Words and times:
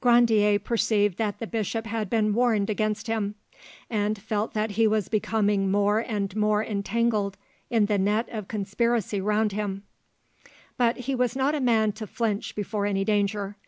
Grandier 0.00 0.58
perceived 0.58 1.18
that 1.18 1.40
the 1.40 1.46
bishop 1.46 1.84
had 1.84 2.08
been 2.08 2.32
warned 2.32 2.70
against 2.70 3.06
him, 3.06 3.34
and 3.90 4.18
felt 4.18 4.54
that 4.54 4.70
he 4.70 4.86
was 4.86 5.08
becoming 5.10 5.70
more 5.70 5.98
and 5.98 6.34
more 6.34 6.64
entangled 6.64 7.36
in 7.68 7.84
the 7.84 7.98
net 7.98 8.26
of 8.30 8.48
conspiracy 8.48 9.20
around 9.20 9.52
him; 9.52 9.82
but 10.78 11.00
he 11.00 11.14
was 11.14 11.36
not 11.36 11.54
a 11.54 11.60
man 11.60 11.92
to 11.92 12.06
flinch 12.06 12.54
before 12.54 12.86
any 12.86 13.04
danger. 13.04 13.58